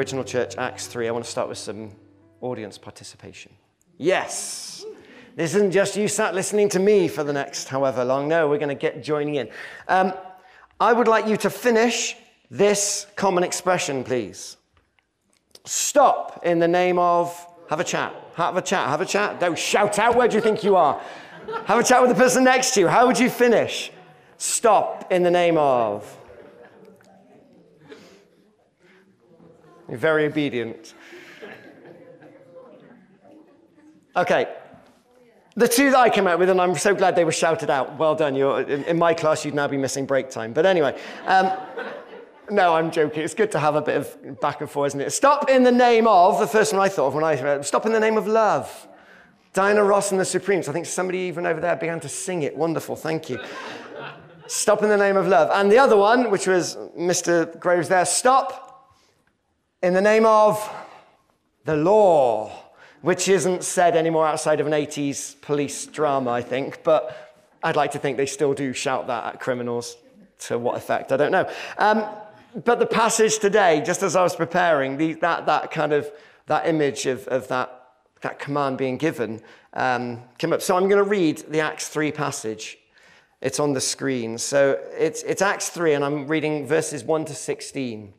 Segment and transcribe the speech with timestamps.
[0.00, 1.08] Original Church, Acts 3.
[1.08, 1.90] I want to start with some
[2.40, 3.52] audience participation.
[3.98, 4.82] Yes.
[5.36, 8.26] This isn't just you sat listening to me for the next however long.
[8.26, 9.50] No, we're going to get joining in.
[9.88, 10.14] Um,
[10.80, 12.16] I would like you to finish
[12.50, 14.56] this common expression, please.
[15.66, 17.36] Stop in the name of.
[17.68, 18.14] Have a chat.
[18.36, 18.88] Have a chat.
[18.88, 19.38] Have a chat.
[19.38, 20.16] Don't shout out.
[20.16, 20.98] Where do you think you are?
[21.66, 22.88] Have a chat with the person next to you.
[22.88, 23.92] How would you finish?
[24.38, 26.16] Stop in the name of.
[29.90, 30.94] You're very obedient.
[34.14, 34.46] Okay.
[35.56, 37.98] The two that I came out with, and I'm so glad they were shouted out.
[37.98, 38.36] Well done.
[38.36, 40.52] You're, in, in my class, you'd now be missing break time.
[40.52, 41.52] But anyway, um,
[42.50, 43.22] no, I'm joking.
[43.22, 45.10] It's good to have a bit of back and forth, isn't it?
[45.10, 47.84] Stop in the name of, the first one I thought of when I read, stop
[47.84, 48.88] in the name of love.
[49.52, 50.68] Diana Ross and the Supremes.
[50.68, 52.56] I think somebody even over there began to sing it.
[52.56, 52.94] Wonderful.
[52.94, 53.40] Thank you.
[54.46, 55.50] stop in the name of love.
[55.52, 57.58] And the other one, which was Mr.
[57.58, 58.69] Graves there, stop
[59.82, 60.68] in the name of
[61.64, 62.52] the law,
[63.00, 67.92] which isn't said anymore outside of an 80s police drama, I think, but I'd like
[67.92, 69.96] to think they still do shout that at criminals.
[70.44, 71.50] To what effect, I don't know.
[71.76, 72.02] Um,
[72.64, 76.10] but the passage today, just as I was preparing, the, that, that kind of
[76.46, 77.88] that image of, of that,
[78.22, 79.42] that command being given
[79.74, 80.62] um, came up.
[80.62, 82.78] So I'm going to read the Acts 3 passage.
[83.42, 84.38] It's on the screen.
[84.38, 88.14] So it's, it's Acts 3, and I'm reading verses 1 to 16.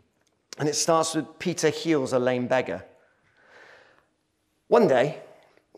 [0.62, 2.86] And it starts with Peter heals a lame beggar.
[4.68, 5.18] One day,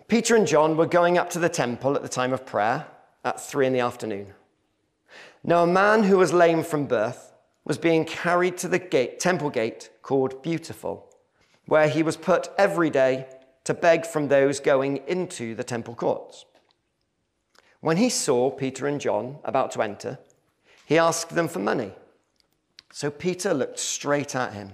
[0.09, 2.87] Peter and John were going up to the temple at the time of prayer
[3.23, 4.33] at three in the afternoon.
[5.41, 7.31] Now, a man who was lame from birth
[7.63, 11.09] was being carried to the gate, temple gate called Beautiful,
[11.65, 13.27] where he was put every day
[13.63, 16.43] to beg from those going into the temple courts.
[17.79, 20.19] When he saw Peter and John about to enter,
[20.85, 21.93] he asked them for money.
[22.93, 24.73] So Peter looked straight at him,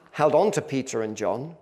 [0.11, 1.55] held on to Peter and John,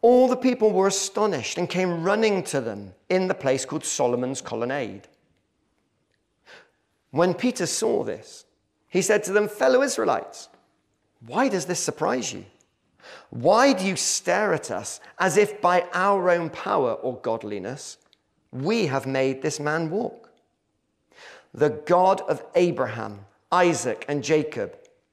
[0.00, 4.40] all the people were astonished and came running to them in the place called Solomon's
[4.40, 5.06] Colonnade.
[7.10, 8.44] When Peter saw this,
[8.88, 10.48] he said to them, Fellow Israelites,
[11.26, 12.44] why does this surprise you?
[13.30, 17.98] Why do you stare at us as if by our own power or godliness
[18.50, 20.30] we have made this man walk?
[21.54, 24.76] The God of Abraham, Isaac, and Jacob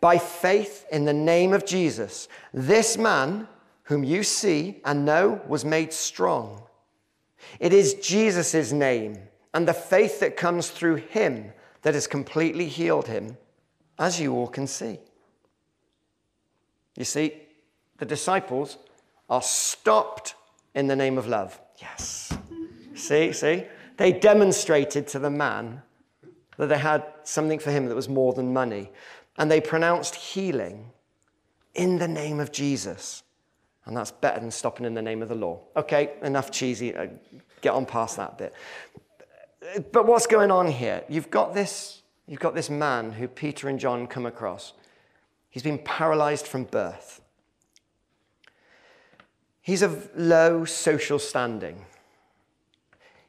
[0.00, 3.48] By faith in the name of Jesus, this man,
[3.84, 6.62] whom you see and know, was made strong.
[7.58, 9.18] It is Jesus' name
[9.52, 11.52] and the faith that comes through him
[11.82, 13.36] that has completely healed him,
[13.98, 14.98] as you all can see.
[16.96, 17.34] You see,
[17.98, 18.78] the disciples
[19.28, 20.34] are stopped
[20.74, 21.60] in the name of love.
[21.78, 22.32] Yes.
[22.94, 23.64] see, see?
[23.96, 25.82] They demonstrated to the man
[26.56, 28.90] that they had something for him that was more than money
[29.38, 30.90] and they pronounced healing
[31.74, 33.22] in the name of Jesus.
[33.86, 35.60] And that's better than stopping in the name of the law.
[35.76, 36.94] Okay, enough cheesy.
[36.94, 37.06] Uh,
[37.60, 38.52] get on past that bit.
[39.92, 41.04] But what's going on here?
[41.08, 44.74] You've got this, you've got this man who Peter and John come across.
[45.48, 47.20] He's been paralyzed from birth.
[49.60, 51.84] He's of low social standing.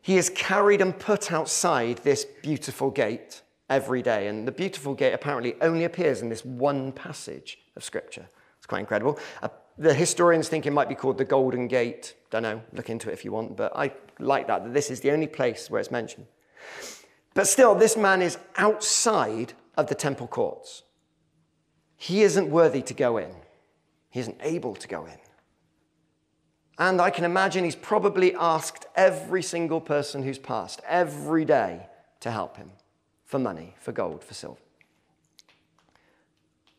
[0.02, 4.28] He is carried and put outside this beautiful gate every day.
[4.28, 8.28] And the beautiful gate apparently only appears in this one passage of Scripture.
[8.58, 9.18] It's quite incredible.
[9.42, 9.48] Uh,
[9.78, 12.14] the historians think it might be called the Golden Gate.
[12.30, 15.00] Don't know, look into it if you want, but I like that, that this is
[15.00, 16.28] the only place where it's mentioned.
[17.34, 20.84] But still, this man is outside of the temple courts.
[21.96, 23.34] He isn't worthy to go in,
[24.10, 25.18] he isn't able to go in.
[26.78, 31.88] And I can imagine he's probably asked every single person who's passed every day
[32.20, 32.72] to help him
[33.32, 34.60] for money, for gold, for silver.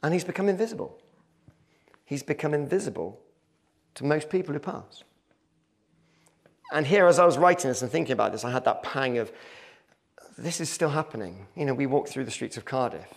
[0.03, 1.01] And he's become invisible.
[2.05, 3.19] He's become invisible
[3.95, 5.03] to most people who pass.
[6.71, 9.17] And here, as I was writing this and thinking about this, I had that pang
[9.17, 9.33] of
[10.37, 11.47] this is still happening.
[11.57, 13.15] You know, we walk through the streets of Cardiff,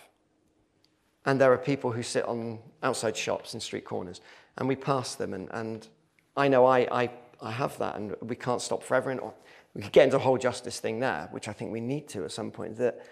[1.26, 4.22] and there are people who sit on outside shops and street corners,
[4.56, 5.34] and we pass them.
[5.34, 5.86] And, and
[6.38, 7.10] I know I, I,
[7.42, 9.10] I have that, and we can't stop forever.
[9.10, 9.20] And
[9.74, 12.24] we could get into a whole justice thing there, which I think we need to
[12.24, 12.78] at some point.
[12.78, 13.06] That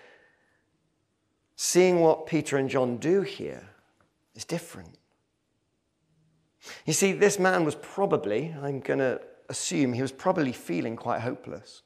[1.57, 3.69] seeing what Peter and John do here
[4.35, 4.99] is different.
[6.87, 11.21] You see, this man was probably, I'm going to assume, he was probably feeling quite
[11.21, 11.83] hopeless.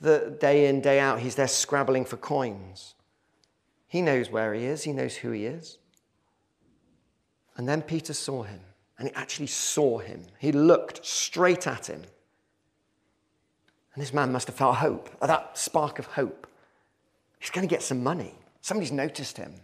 [0.00, 2.94] That day in, day out, he's there scrabbling for coins.
[3.88, 5.78] He knows where he is, he knows who he is.
[7.56, 8.60] And then Peter saw him,
[8.98, 10.24] and he actually saw him.
[10.38, 12.02] He looked straight at him.
[13.94, 16.47] And this man must have felt hope, that spark of hope.
[17.38, 18.34] He's going to get some money.
[18.60, 19.54] Somebody's noticed him.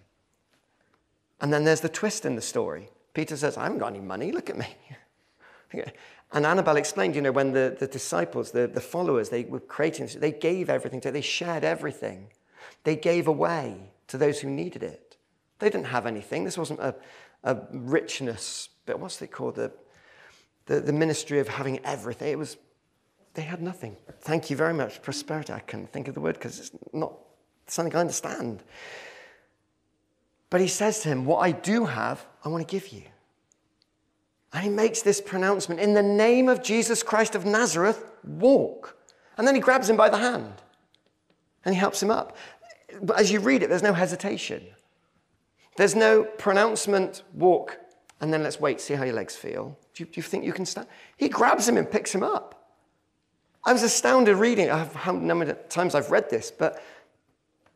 [1.41, 2.89] And then there's the twist in the story.
[3.13, 4.67] Peter says, I haven't got any money, look at me.
[6.33, 10.09] and Annabelle explained, you know, when the, the disciples, the, the followers, they were creating
[10.19, 12.29] they gave everything to, they shared everything.
[12.83, 15.17] They gave away to those who needed it.
[15.59, 16.45] They didn't have anything.
[16.45, 16.95] This wasn't a,
[17.45, 19.57] a richness, but what's it called?
[19.57, 19.73] The,
[20.67, 22.33] the, the ministry of having everything.
[22.33, 22.57] It was,
[23.35, 23.97] they had nothing.
[24.21, 25.03] Thank you very much.
[25.03, 25.53] Prosperity.
[25.53, 27.15] I can't think of the word because it's not
[27.67, 28.63] something I understand.
[30.51, 33.03] But he says to him, What I do have, I want to give you.
[34.53, 38.97] And he makes this pronouncement in the name of Jesus Christ of Nazareth, walk.
[39.37, 40.63] And then he grabs him by the hand
[41.65, 42.37] and he helps him up.
[43.03, 44.63] But as you read it, there's no hesitation.
[45.77, 47.81] There's no pronouncement, walk,
[48.21, 49.77] and then let's wait, see how your legs feel.
[49.93, 50.87] Do you, do you think you can stand?
[51.17, 52.77] He grabs him and picks him up.
[53.65, 54.71] I was astounded reading.
[54.71, 56.83] I have how many times I've read this, but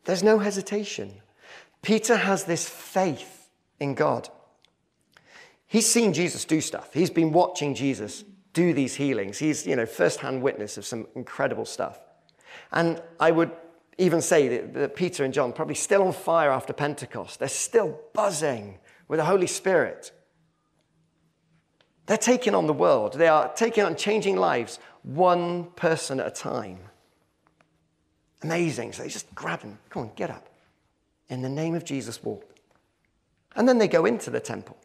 [0.04, 1.12] there's no hesitation.
[1.82, 4.28] Peter has this faith in God.
[5.66, 6.94] He's seen Jesus do stuff.
[6.94, 9.38] He's been watching Jesus do these healings.
[9.38, 11.98] He's, you know, first-hand witness of some incredible stuff.
[12.72, 13.52] And I would
[13.98, 17.38] even say that, that Peter and John probably still on fire after Pentecost.
[17.38, 18.78] They're still buzzing
[19.08, 20.12] with the Holy Spirit.
[22.06, 23.14] They're taking on the world.
[23.14, 26.78] They are taking on changing lives one person at a time.
[28.42, 28.92] Amazing.
[28.92, 29.78] So they just grab him.
[29.90, 30.48] Come on, get up.
[31.28, 32.44] In the name of Jesus, walk.
[33.56, 34.76] And then they go into the temple.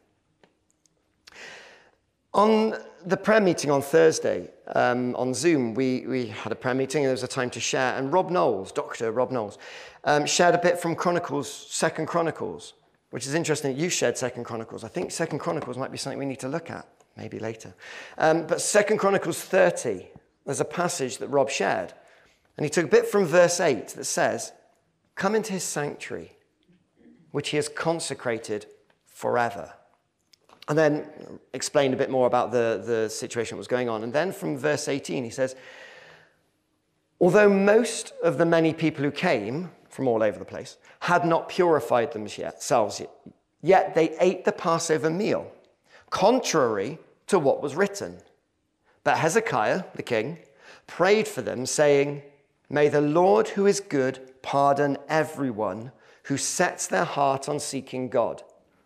[2.34, 2.74] On
[3.06, 7.08] the prayer meeting on Thursday um, on Zoom, we, we had a prayer meeting and
[7.08, 7.96] there was a time to share.
[7.96, 9.12] And Rob Knowles, Dr.
[9.12, 9.60] Rob Knowles,
[10.06, 12.74] um, shared a bit from Chronicles, Second Chronicles,
[13.12, 13.78] which is interesting.
[13.78, 14.84] You shared Second Chronicles.
[14.84, 17.76] I think Second Chronicles might be something we need to look at, maybe later.
[18.18, 20.08] Um, but Second Chronicles 30,
[20.46, 21.94] there's a passage that Rob shared.
[22.58, 24.52] And he took a bit from verse 8 that says,
[25.16, 26.34] Come into his sanctuary,
[27.32, 28.66] which he has consecrated
[29.06, 29.74] forever.
[30.68, 31.08] And then
[31.54, 34.04] explained a bit more about the, the situation that was going on.
[34.04, 35.56] And then from verse 18, he says,
[37.20, 41.50] Although most of the many people who came from all over the place had not
[41.50, 43.12] purified themselves yet,
[43.62, 45.52] yet they ate the Passover meal,
[46.10, 48.18] contrary to what was written.
[49.04, 50.40] But Hezekiah, the king,
[50.88, 52.24] prayed for them, saying,
[52.74, 55.92] May the Lord, who is good, pardon everyone
[56.24, 58.42] who sets their heart on seeking God,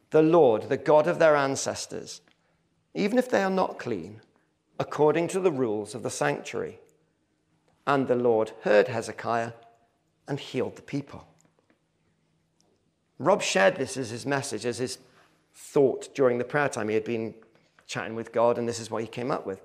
[0.10, 2.20] the Lord, the God of their ancestors,
[2.94, 4.20] even if they are not clean,
[4.78, 6.80] according to the rules of the sanctuary.
[7.88, 9.54] And the Lord heard Hezekiah
[10.28, 11.26] and healed the people.
[13.20, 14.98] Rob shared this as his message, as his
[15.54, 16.90] thought during the prayer time.
[16.90, 17.34] He had been
[17.86, 19.62] chatting with God, and this is what he came up with.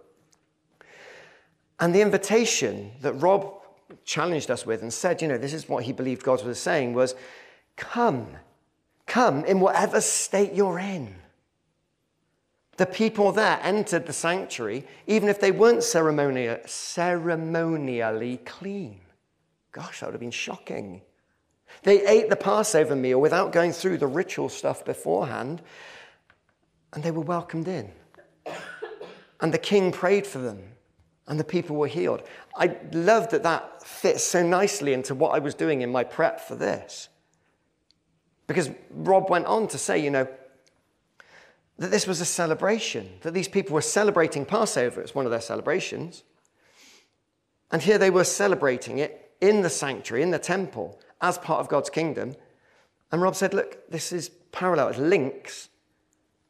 [1.81, 3.59] And the invitation that Rob
[4.05, 6.95] challenged us with and said, you know, this is what he believed God was saying
[6.95, 7.15] was,
[7.77, 8.27] come,
[9.07, 11.15] come in whatever state you're in.
[12.77, 16.57] The people there entered the sanctuary even if they weren't ceremonially
[18.45, 19.01] clean.
[19.73, 21.03] Gosh, that would have been shocking.
[21.83, 25.63] They ate the Passover meal without going through the ritual stuff beforehand,
[26.93, 27.91] and they were welcomed in.
[29.41, 30.72] And the king prayed for them
[31.33, 32.23] and the people were healed.
[32.55, 36.43] I love that that fits so nicely into what I was doing in my prep
[36.43, 37.09] for this.
[38.47, 40.29] Because Rob went on to say, you know,
[41.79, 45.01] that this was a celebration, that these people were celebrating Passover.
[45.01, 46.23] It's one of their celebrations.
[47.71, 51.69] And here they were celebrating it in the sanctuary, in the temple, as part of
[51.71, 52.37] God's kingdom.
[53.11, 55.71] And Rob said, Look, this is parallel, it links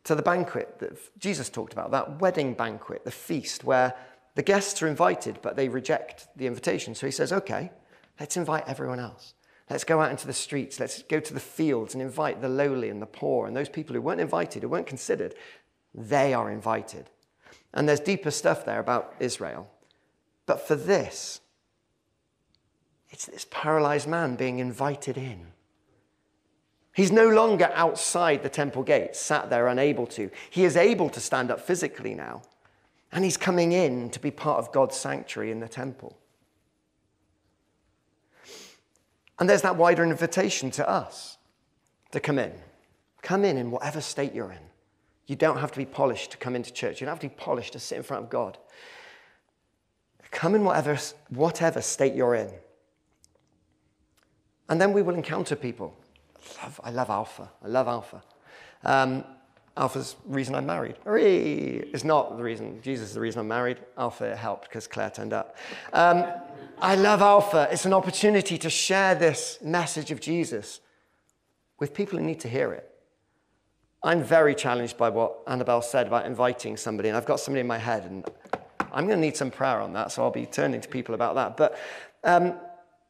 [0.03, 3.95] to the banquet that Jesus talked about, that wedding banquet, the feast, where
[4.35, 6.95] the guests are invited, but they reject the invitation.
[6.95, 7.71] So he says, Okay,
[8.19, 9.35] let's invite everyone else.
[9.71, 10.81] Let's go out into the streets.
[10.81, 13.95] Let's go to the fields and invite the lowly and the poor and those people
[13.95, 15.35] who weren't invited, who weren't considered.
[15.95, 17.11] They are invited.
[17.73, 19.71] And there's deeper stuff there about Israel.
[20.47, 21.41] But for this,
[23.11, 25.47] it's this paralyzed man being invited in.
[26.95, 30.31] He's no longer outside the temple gates, sat there unable to.
[30.51, 32.43] He is able to stand up physically now.
[33.12, 36.16] And he's coming in to be part of God's sanctuary in the temple.
[39.38, 41.37] And there's that wider invitation to us
[42.12, 42.52] to come in.
[43.23, 44.59] Come in in whatever state you're in.
[45.26, 47.00] You don't have to be polished to come into church.
[47.00, 48.59] You don't have to be polished to sit in front of God.
[50.31, 52.50] Come in whatever, whatever state you're in.
[54.69, 55.95] And then we will encounter people.
[56.61, 57.50] I love, I love Alpha.
[57.62, 58.23] I love Alpha.
[58.85, 59.25] Um,
[59.76, 60.97] Alpha's reason I'm married.
[61.07, 62.81] It's not the reason.
[62.83, 63.79] Jesus is the reason I'm married.
[63.97, 65.57] Alpha helped because Claire turned up.
[65.93, 66.26] Um,
[66.79, 67.69] I love Alpha.
[67.71, 70.81] It's an opportunity to share this message of Jesus
[71.79, 72.88] with people who need to hear it.
[74.05, 77.67] I'm very challenged by what Annabelle said about inviting somebody, and I've got somebody in
[77.67, 78.29] my head, and
[78.93, 81.35] I'm going to need some prayer on that, so I'll be turning to people about
[81.37, 81.57] that.
[81.57, 81.79] But
[82.25, 82.55] um,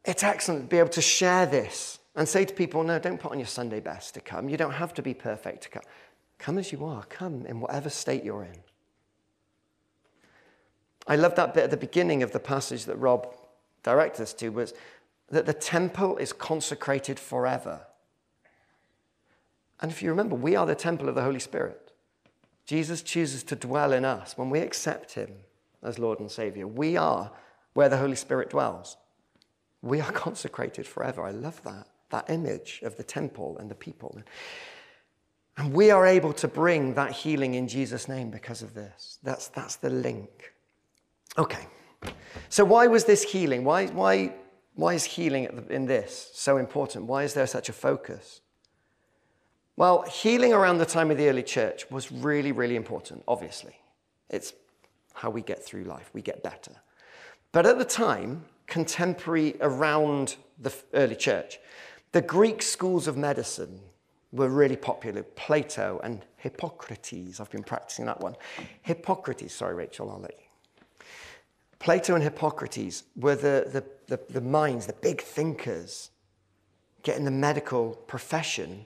[0.05, 3.31] it's excellent to be able to share this and say to people, no, don't put
[3.31, 4.49] on your Sunday best to come.
[4.49, 5.83] You don't have to be perfect to come.
[6.43, 8.57] Come as you are, come in whatever state you're in.
[11.07, 13.33] I love that bit at the beginning of the passage that Rob
[13.81, 14.73] directed us to was
[15.29, 17.87] that the temple is consecrated forever.
[19.79, 21.93] And if you remember, we are the temple of the Holy Spirit.
[22.65, 25.31] Jesus chooses to dwell in us when we accept him
[25.81, 26.67] as Lord and Savior.
[26.67, 27.31] We are
[27.73, 28.97] where the Holy Spirit dwells.
[29.81, 31.23] We are consecrated forever.
[31.23, 34.21] I love that, that image of the temple and the people.
[35.57, 39.19] And we are able to bring that healing in Jesus' name because of this.
[39.23, 40.53] That's, that's the link.
[41.37, 41.67] Okay.
[42.49, 43.63] So, why was this healing?
[43.63, 44.33] Why, why,
[44.75, 47.05] why is healing in this so important?
[47.05, 48.41] Why is there such a focus?
[49.75, 53.75] Well, healing around the time of the early church was really, really important, obviously.
[54.29, 54.53] It's
[55.13, 56.73] how we get through life, we get better.
[57.51, 61.59] But at the time, contemporary around the early church,
[62.11, 63.79] the Greek schools of medicine
[64.33, 67.39] were really popular Plato and Hippocrates.
[67.39, 68.35] I've been practicing that one.
[68.81, 71.05] Hippocrates, sorry, Rachel, I'll let you.
[71.79, 76.09] Plato and Hippocrates were the, the, the, the minds, the big thinkers,
[77.03, 78.85] getting the medical profession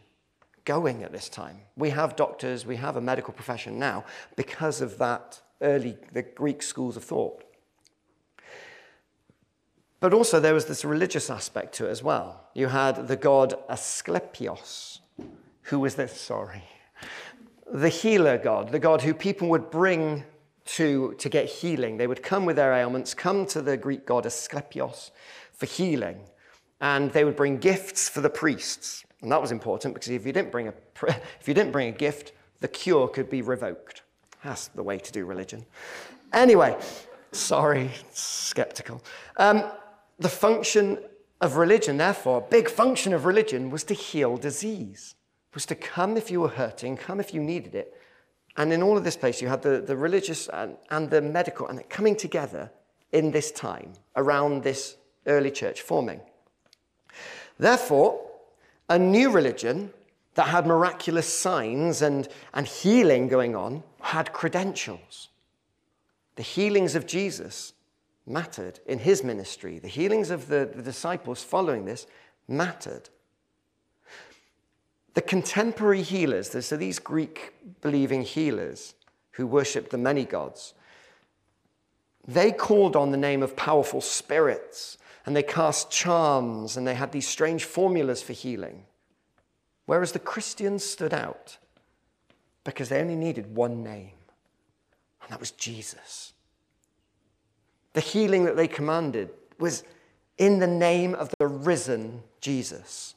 [0.65, 1.59] going at this time.
[1.77, 4.03] We have doctors, we have a medical profession now
[4.35, 7.43] because of that early, the Greek schools of thought.
[9.99, 12.49] But also there was this religious aspect to it as well.
[12.53, 14.99] You had the god Asclepios,
[15.67, 16.63] who was this, sorry,
[17.71, 20.23] the healer god, the god who people would bring
[20.65, 21.97] to, to get healing.
[21.97, 25.11] They would come with their ailments, come to the Greek god Asclepios
[25.53, 26.19] for healing,
[26.81, 29.03] and they would bring gifts for the priests.
[29.21, 30.73] And that was important because if you didn't bring a,
[31.39, 34.03] if you didn't bring a gift, the cure could be revoked.
[34.43, 35.65] That's the way to do religion.
[36.33, 36.77] Anyway,
[37.31, 39.03] sorry, skeptical.
[39.37, 39.63] Um,
[40.19, 40.99] the function
[41.41, 45.15] of religion, therefore, a big function of religion was to heal disease,
[45.57, 47.99] was to come if you were hurting, come if you needed it,
[48.57, 51.67] and in all of this place, you had the, the religious and, and the medical,
[51.67, 52.69] and coming together
[53.11, 56.21] in this time around this early church forming.
[57.57, 58.23] Therefore,
[58.87, 59.91] a new religion
[60.35, 65.29] that had miraculous signs and, and healing going on had credentials.
[66.35, 67.73] The healings of Jesus
[68.27, 72.05] mattered in his ministry, the healings of the, the disciples following this
[72.47, 73.09] mattered.
[75.17, 78.93] The contemporary healers, so these Greek believing healers
[79.31, 80.75] who worshipped the many gods,
[82.27, 87.11] they called on the name of powerful spirits and they cast charms and they had
[87.11, 88.83] these strange formulas for healing.
[89.87, 91.57] Whereas the Christians stood out
[92.63, 94.11] because they only needed one name,
[95.23, 96.33] and that was Jesus.
[97.93, 99.83] The healing that they commanded was
[100.37, 103.15] in the name of the risen Jesus.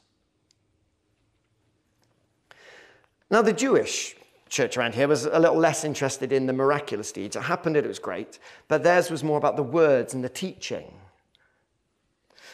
[3.31, 4.17] Now, the Jewish
[4.49, 7.37] church around here was a little less interested in the miraculous deeds.
[7.37, 10.29] It happened and it was great, but theirs was more about the words and the
[10.29, 10.91] teaching.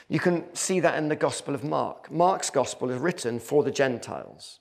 [0.08, 2.12] You can see that in the Gospel of Mark.
[2.12, 4.60] Mark's Gospel is written for the Gentiles,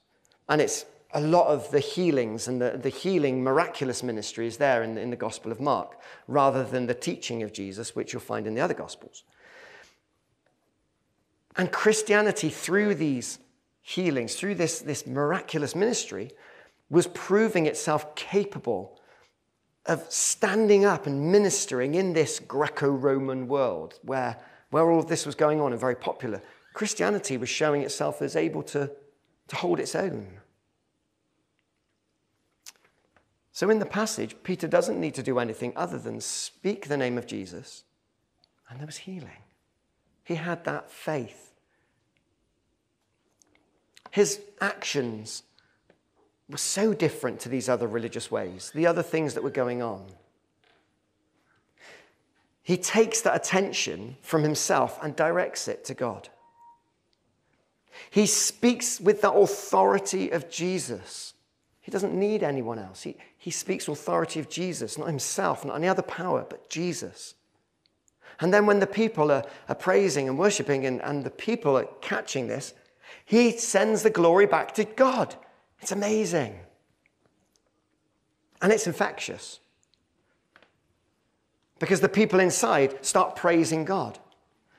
[0.48, 4.82] and it's a lot of the healings and the, the healing miraculous ministry is there
[4.82, 8.20] in the, in the Gospel of Mark, rather than the teaching of Jesus, which you'll
[8.20, 9.22] find in the other Gospels.
[11.56, 13.38] And Christianity, through these
[13.86, 16.32] healings, through this, this miraculous ministry,
[16.90, 19.00] was proving itself capable
[19.86, 24.38] of standing up and ministering in this Greco Roman world where,
[24.70, 26.42] where all of this was going on and very popular.
[26.74, 28.90] Christianity was showing itself as able to,
[29.46, 30.40] to hold its own.
[33.52, 37.16] So, in the passage, Peter doesn't need to do anything other than speak the name
[37.16, 37.84] of Jesus,
[38.68, 39.44] and there was healing.
[40.24, 41.45] He had that faith.
[44.16, 45.42] His actions
[46.48, 50.06] were so different to these other religious ways, the other things that were going on.
[52.62, 56.30] He takes that attention from himself and directs it to God.
[58.08, 61.34] He speaks with the authority of Jesus.
[61.82, 63.02] He doesn't need anyone else.
[63.02, 67.34] He, he speaks authority of Jesus, not himself, not any other power, but Jesus.
[68.40, 71.88] And then when the people are, are praising and worshiping and, and the people are
[72.00, 72.72] catching this,
[73.26, 75.34] he sends the glory back to God.
[75.80, 76.58] It's amazing.
[78.62, 79.60] And it's infectious.
[81.78, 84.18] Because the people inside start praising God.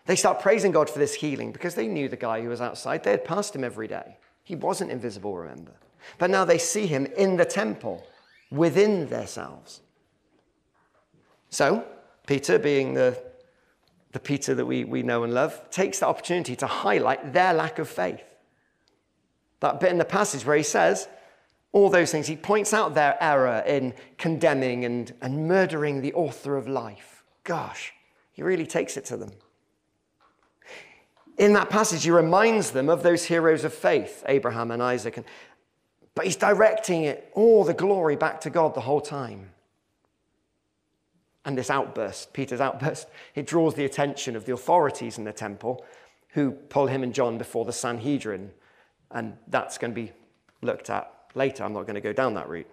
[0.06, 3.04] They start praising God for this healing because they knew the guy who was outside.
[3.04, 4.18] They had passed him every day.
[4.44, 5.74] He wasn't invisible, remember.
[6.18, 8.08] But now they see him in the temple
[8.50, 9.82] within themselves.
[11.50, 11.86] So,
[12.26, 13.22] Peter, being the,
[14.14, 17.78] the Peter that we, we know and love, takes the opportunity to highlight their lack
[17.78, 18.24] of faith.
[19.60, 21.08] That bit in the passage where he says
[21.72, 26.58] all those things, he points out their error in condemning and, and murdering the author
[26.58, 27.24] of life.
[27.44, 27.94] Gosh,
[28.32, 29.32] he really takes it to them.
[31.38, 35.18] In that passage, he reminds them of those heroes of faith, Abraham and Isaac.
[35.18, 35.26] And,
[36.16, 39.52] but he's directing it, all the glory back to God the whole time.
[41.46, 45.86] And this outburst, Peter's outburst, it draws the attention of the authorities in the temple
[46.30, 48.52] who pull him and John before the Sanhedrin
[49.12, 50.12] and that's going to be
[50.62, 51.64] looked at later.
[51.64, 52.70] I'm not going to go down that route.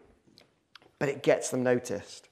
[0.99, 2.29] But it gets them noticed.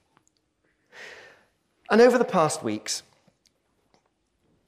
[1.89, 3.03] And over the past weeks,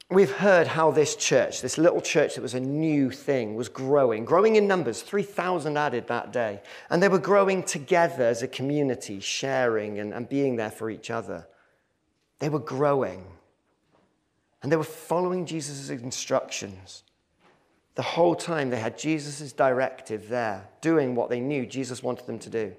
[0.09, 4.25] we've heard how this church, this little church that was a new thing, was growing,
[4.25, 6.61] growing in numbers 3,000 added that day.
[6.89, 11.09] And they were growing together as a community, sharing and, and being there for each
[11.09, 11.47] other.
[12.39, 13.25] They were growing.
[14.61, 17.03] And they were following Jesus' instructions.
[17.95, 22.39] The whole time they had Jesus' directive there, doing what they knew Jesus wanted them
[22.39, 22.73] to do.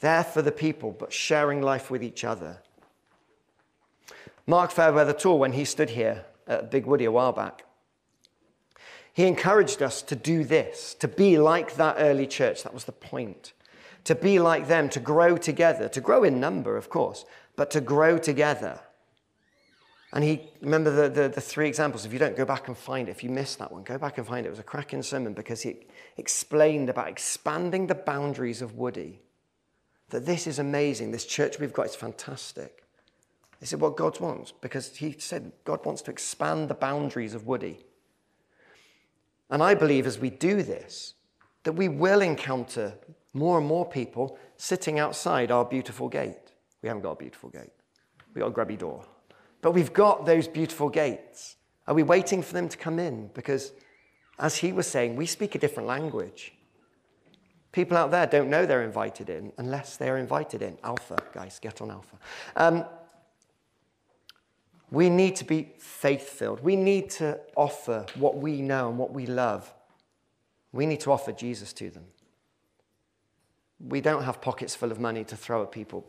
[0.00, 2.58] There for the people, but sharing life with each other.
[4.46, 7.64] Mark Fairweather Tall, when he stood here at Big Woody a while back,
[9.12, 12.62] he encouraged us to do this, to be like that early church.
[12.64, 13.54] That was the point.
[14.04, 17.24] To be like them, to grow together, to grow in number, of course,
[17.56, 18.80] but to grow together.
[20.12, 22.04] And he, remember the, the, the, three examples.
[22.04, 23.10] If you don't, go back and find it.
[23.10, 24.48] If you missed that one, go back and find it.
[24.48, 29.20] It was a cracking sermon because he explained about expanding the boundaries of Woody.
[30.10, 31.10] That this is amazing.
[31.10, 32.84] This church we've got is fantastic.
[33.58, 37.46] This is what God wants because he said God wants to expand the boundaries of
[37.46, 37.84] Woody.
[39.50, 41.14] And I believe as we do this,
[41.64, 42.94] that we will encounter
[43.32, 46.52] more and more people sitting outside our beautiful gate.
[46.82, 47.72] We haven't got a beautiful gate,
[48.34, 49.04] we've got a grubby door.
[49.62, 51.56] But we've got those beautiful gates.
[51.86, 53.30] Are we waiting for them to come in?
[53.34, 53.72] Because,
[54.38, 56.52] as he was saying, we speak a different language.
[57.72, 60.78] People out there don't know they're invited in unless they're invited in.
[60.82, 62.16] Alpha, guys, get on Alpha.
[62.56, 62.84] Um,
[64.90, 66.62] we need to be faith filled.
[66.62, 69.72] We need to offer what we know and what we love.
[70.72, 72.04] We need to offer Jesus to them.
[73.78, 76.06] We don't have pockets full of money to throw at people.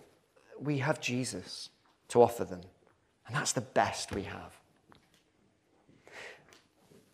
[0.59, 1.69] We have Jesus
[2.09, 2.61] to offer them.
[3.27, 4.57] And that's the best we have.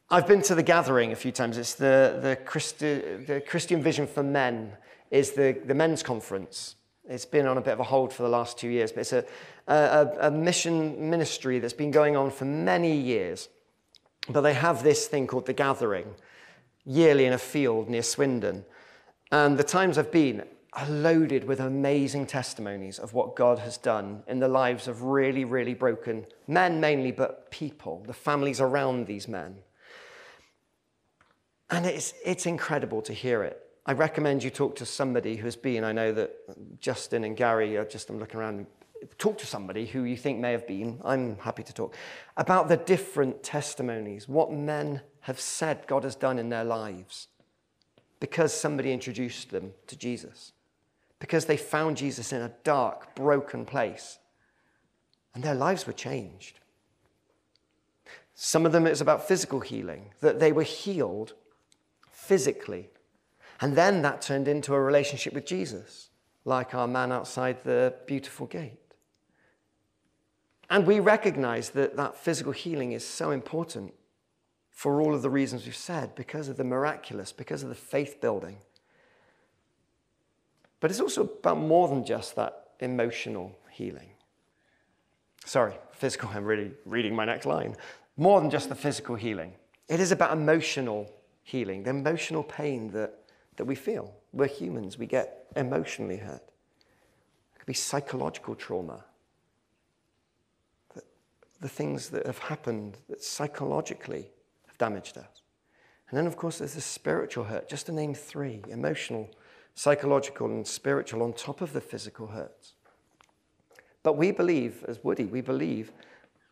[0.10, 1.58] I've been to the gathering a few times.
[1.58, 4.74] It's the, the, Christi, the Christian Vision for Men
[5.10, 6.76] is the, the men's conference.
[7.10, 9.14] It's been on a bit of a hold for the last two years, but it's
[9.14, 9.26] a,
[9.68, 13.50] a, a mission ministry that's been going on for many years.
[14.30, 16.14] But they have this thing called the gathering,
[16.86, 18.66] yearly in a field near Swindon.
[19.32, 20.44] And the times I've been,
[20.76, 25.46] are loaded with amazing testimonies of what God has done in the lives of really,
[25.46, 29.58] really broken men, mainly, but people, the families around these men.
[31.70, 33.60] And it's, it's incredible to hear it.
[33.86, 37.78] I recommend you talk to somebody who has been, I know that Justin and Gary
[37.78, 38.66] are just, I'm looking around,
[39.18, 41.96] talk to somebody who you think may have been, I'm happy to talk,
[42.38, 47.28] about the different testimonies, what men have said God has done in their lives
[48.24, 50.53] because somebody introduced them to Jesus,
[51.24, 54.20] because they found Jesus in a dark, broken place,
[55.34, 56.60] and their lives were changed.
[58.36, 61.32] Some of them it's about physical healing, that they were healed
[62.12, 62.90] physically.
[63.62, 66.10] And then that turned into a relationship with Jesus,
[66.44, 68.94] like our man outside the beautiful gate.
[70.70, 73.94] And we recognize that that physical healing is so important
[74.72, 78.20] for all of the reasons we've said, because of the miraculous, because of the faith
[78.20, 78.58] building.
[80.84, 84.10] But it's also about more than just that emotional healing.
[85.46, 87.78] Sorry, physical, I'm really reading my next line.
[88.18, 89.54] More than just the physical healing,
[89.88, 91.10] it is about emotional
[91.44, 93.14] healing, the emotional pain that,
[93.56, 94.14] that we feel.
[94.34, 96.44] We're humans, we get emotionally hurt.
[97.56, 99.06] It could be psychological trauma.
[101.62, 104.32] The, things that have happened that psychologically
[104.68, 105.44] have damaged us.
[106.10, 109.30] And then, of course, there's the spiritual hurt, just to name three emotional,
[109.76, 112.74] psychological, and spiritual on top of the physical hurts.
[114.04, 115.92] But we believe, as Woody, we believe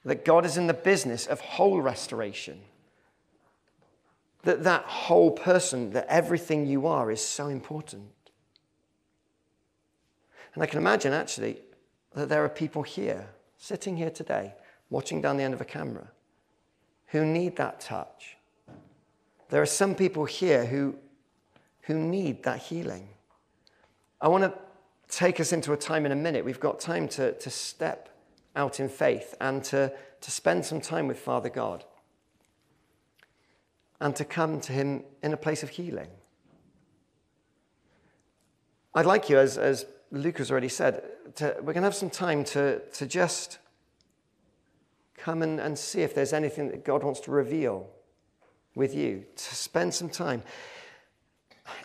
[0.05, 2.61] that God is in the business of whole restoration.
[4.43, 8.09] That that whole person, that everything you are is so important.
[10.53, 11.61] And I can imagine actually
[12.13, 14.53] that there are people here, sitting here today,
[14.89, 16.07] watching down the end of a camera,
[17.07, 18.37] who need that touch.
[19.49, 20.95] There are some people here who,
[21.83, 23.09] who need that healing.
[24.19, 24.53] I want to
[25.09, 26.45] take us into a time in a minute.
[26.45, 28.09] We've got time to, to step
[28.55, 29.91] out in faith and to,
[30.21, 31.83] to spend some time with Father God
[33.99, 36.09] and to come to Him in a place of healing.
[38.93, 41.03] I'd like you, as, as Luke has already said,
[41.35, 43.57] to, we're going to have some time to, to just
[45.17, 47.89] come and, and see if there's anything that God wants to reveal
[48.75, 50.43] with you, to spend some time.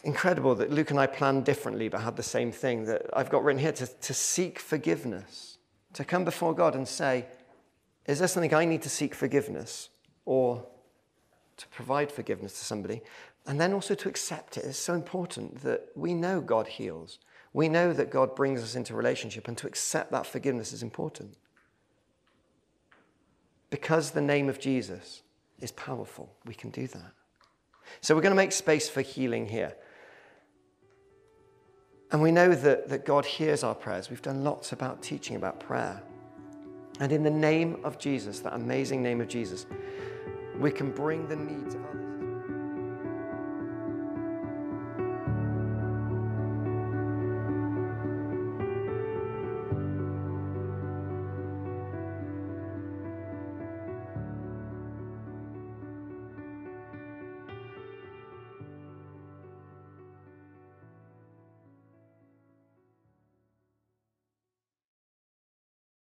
[0.04, 3.44] Incredible that Luke and I planned differently but had the same thing that I've got
[3.44, 5.58] written here to, to seek forgiveness,
[5.94, 7.26] to come before God and say,
[8.06, 9.90] Is there something I need to seek forgiveness
[10.24, 10.66] or
[11.56, 13.02] to provide forgiveness to somebody?
[13.46, 14.64] And then also to accept it.
[14.64, 17.18] It's so important that we know God heals.
[17.52, 21.36] We know that God brings us into relationship, and to accept that forgiveness is important.
[23.70, 25.22] Because the name of Jesus
[25.58, 27.12] is powerful, we can do that.
[28.00, 29.74] So we're going to make space for healing here.
[32.12, 34.10] And we know that, that God hears our prayers.
[34.10, 36.02] We've done lots about teaching about prayer.
[37.00, 39.66] And in the name of Jesus, that amazing name of Jesus,
[40.58, 42.05] we can bring the needs of others.